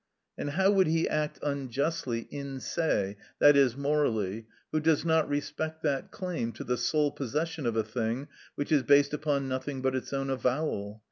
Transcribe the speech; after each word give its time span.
And 0.35 0.49
how 0.49 0.71
would 0.71 0.87
he 0.87 1.07
act 1.07 1.37
unjustly 1.43 2.27
in 2.31 2.59
se, 2.59 3.17
i.e., 3.39 3.69
morally, 3.77 4.47
who 4.71 4.79
does 4.79 5.05
not 5.05 5.29
respect 5.29 5.83
that 5.83 6.09
claim 6.09 6.53
to 6.53 6.63
the 6.63 6.75
sole 6.77 7.11
possession 7.11 7.67
of 7.67 7.75
a 7.75 7.83
thing 7.83 8.27
which 8.55 8.71
is 8.71 8.81
based 8.81 9.13
upon 9.13 9.47
nothing 9.47 9.79
but 9.83 9.95
its 9.95 10.11
own 10.11 10.31
avowal? 10.31 10.99